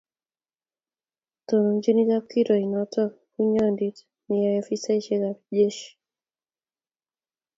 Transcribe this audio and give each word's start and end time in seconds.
tononchini 1.47 2.01
kapkirwoke 2.09 2.65
nito 2.71 3.03
bunyondit 3.33 3.97
ne 4.27 4.35
yoe 4.43 4.59
afisaekab 4.61 5.37
jeshit. 5.57 5.95